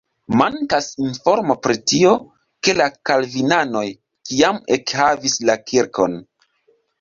[0.39, 2.13] Mankas informo pri tio,
[2.67, 3.85] ke la kalvinanoj
[4.31, 6.19] kiam ekhavis la kirkon.